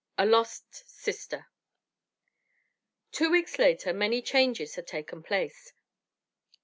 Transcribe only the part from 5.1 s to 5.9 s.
place.